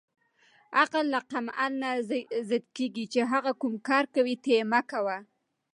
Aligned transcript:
عقل 0.79 1.05
له 1.13 1.19
قمعل 1.31 1.71
نه 1.81 1.89
زدکیږی 2.49 3.05
چی 3.13 3.19
هغه 3.31 3.51
کوم 3.61 3.73
کار 3.87 4.03
کوی 4.15 4.35
ته 4.43 4.49
یی 4.55 4.63
مه 4.71 4.81
کوه 4.91 5.17